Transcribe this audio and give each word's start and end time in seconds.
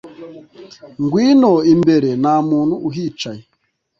ngwino 1.03 1.53
imbere 1.73 2.09
nta 2.21 2.35
muntu 2.49 2.75
uhicaye 2.87 3.43